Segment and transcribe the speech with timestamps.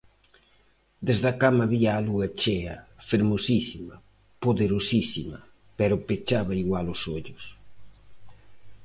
[1.07, 2.75] _Desde a cama vía a lúa chea,
[3.09, 3.95] fermosísima,
[4.43, 5.39] poderosísima,
[5.77, 7.43] pero pechaba igual os ollos.